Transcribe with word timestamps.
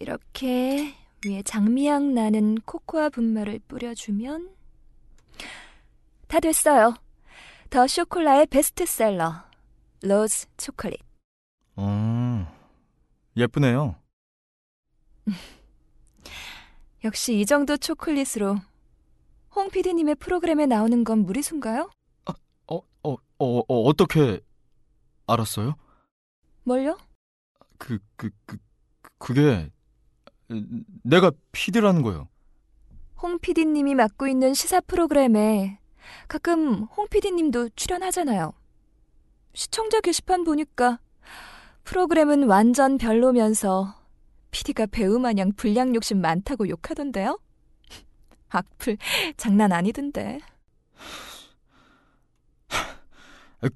이렇게 0.00 0.94
위에 1.24 1.42
장미향 1.42 2.14
나는 2.14 2.56
코코아 2.62 3.10
분말을 3.10 3.60
뿌려주면 3.68 4.50
다 6.26 6.40
됐어요. 6.40 6.94
더 7.68 7.86
쇼콜라의 7.86 8.46
베스트셀러 8.46 9.44
로즈 10.02 10.46
초콜릿. 10.56 10.98
어, 11.76 12.46
예쁘네요. 13.36 13.96
역시 17.04 17.38
이 17.38 17.44
정도 17.44 17.76
초콜릿으로 17.76 18.56
홍 19.54 19.68
PD님의 19.68 20.14
프로그램에 20.14 20.64
나오는 20.64 21.04
건 21.04 21.26
무리순가요? 21.26 21.90
어, 22.26 22.32
어, 22.68 22.80
어, 23.02 23.16
어 23.38 23.82
어떻게 23.82 24.40
알았어요? 25.26 25.76
뭘요? 26.64 26.96
그, 27.76 27.98
그, 28.16 28.30
그, 28.46 28.56
그게 29.18 29.70
내가 31.02 31.30
PD라는 31.52 32.02
거요. 32.02 32.28
홍 33.22 33.38
PD님이 33.38 33.94
맡고 33.94 34.26
있는 34.26 34.54
시사 34.54 34.80
프로그램에 34.80 35.78
가끔 36.28 36.84
홍 36.84 37.06
PD님도 37.08 37.70
출연하잖아요. 37.70 38.52
시청자 39.54 40.00
게시판 40.00 40.44
보니까 40.44 40.98
프로그램은 41.84 42.44
완전 42.44 42.98
별로면서 42.98 43.94
PD가 44.50 44.86
배우 44.86 45.18
마냥 45.18 45.52
불량 45.52 45.94
욕심 45.94 46.20
많다고 46.20 46.68
욕하던데요? 46.68 47.38
악플 48.48 48.96
장난 49.36 49.72
아니던데. 49.72 50.40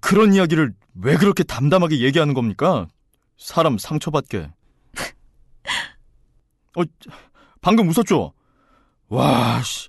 그런 0.01 0.33
이야기를 0.33 0.75
왜 0.95 1.17
그렇게 1.17 1.45
담담하게 1.45 2.01
얘기하는 2.01 2.35
겁니까? 2.35 2.89
사람 3.37 3.77
상처받게. 3.77 4.51
어, 6.77 6.83
방금 7.61 7.89
웃었죠? 7.89 8.33
와, 9.09 9.63
씨. 9.63 9.89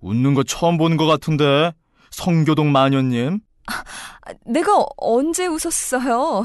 웃는 0.00 0.34
거 0.34 0.42
처음 0.42 0.76
보는 0.76 0.96
것 0.96 1.06
같은데. 1.06 1.72
성교동 2.10 2.72
마녀님. 2.72 3.40
아, 3.66 4.32
내가 4.46 4.84
언제 4.96 5.46
웃었어요? 5.46 6.44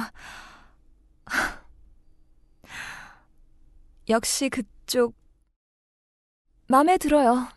역시 4.10 4.50
그쪽 4.50 5.16
마음에 6.68 6.98
들어요. 6.98 7.48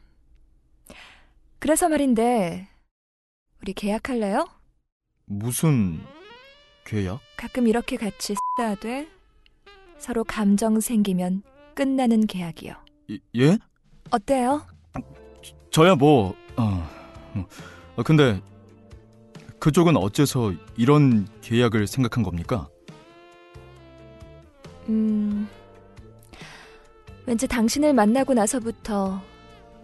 그래서 1.58 1.88
말인데 1.88 2.68
우리 3.62 3.72
계약할래요? 3.72 4.46
무슨 5.24 6.00
계약? 6.84 7.20
가끔 7.36 7.66
이렇게 7.66 7.96
같이 7.96 8.34
싸돼 8.58 9.08
서로 9.98 10.22
감정 10.24 10.78
생기면 10.80 11.42
끝나는 11.74 12.26
계약이요. 12.26 12.74
예? 13.36 13.58
어때요? 14.10 14.66
저야 15.70 15.94
뭐 15.94 16.34
어, 16.56 16.88
어, 17.96 18.02
근데 18.02 18.40
그쪽은 19.58 19.96
어째서 19.96 20.52
이런 20.76 21.26
계약을 21.40 21.86
생각한 21.86 22.22
겁니까? 22.22 22.68
음, 24.88 25.48
왠지 27.26 27.48
당신을 27.48 27.94
만나고 27.94 28.34
나서부터 28.34 29.20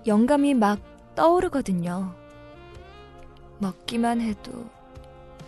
영감이 0.07 0.55
막 0.55 0.79
떠오르거든요. 1.15 2.15
먹기만 3.59 4.21
해도 4.21 4.69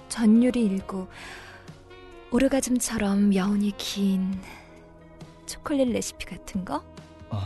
전율이 0.09 0.65
일고 0.65 1.09
오르가즘처럼 2.31 3.35
여운이 3.35 3.73
긴 3.77 4.41
초콜릿 5.53 5.91
레시피 5.91 6.25
같은 6.25 6.65
거? 6.65 6.83
어... 7.29 7.43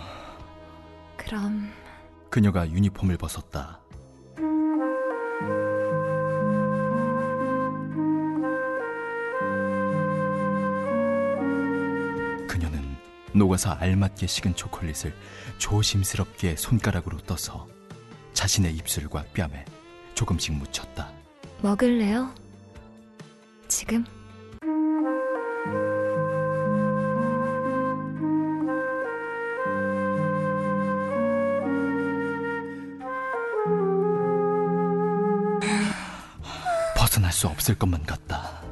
그럼 1.17 1.73
그녀가 2.31 2.69
유니폼을 2.71 3.17
벗었다. 3.17 3.81
그녀는 12.47 12.97
녹아서 13.35 13.73
알맞게 13.73 14.29
식은 14.29 14.55
초콜릿을 14.55 15.13
조심스럽게 15.59 16.55
손가락으로 16.55 17.19
떠서 17.19 17.67
자신의 18.35 18.77
입술과 18.77 19.25
뺨에 19.35 19.65
조금씩 20.15 20.55
묻혔다. 20.55 21.11
먹을래요? 21.61 22.33
지금? 23.67 24.05
벗어날 37.17 37.33
수 37.33 37.49
없을 37.49 37.75
것만 37.75 38.05
같다. 38.05 38.66